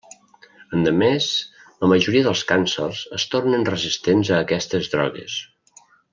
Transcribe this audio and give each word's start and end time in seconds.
Endemés, 0.77 1.27
la 1.85 1.89
majoria 1.91 2.27
dels 2.29 2.41
càncers 2.53 3.03
es 3.19 3.27
tornen 3.35 3.67
resistents 3.71 4.33
a 4.35 4.41
aquestes 4.47 4.91
drogues. 4.97 5.37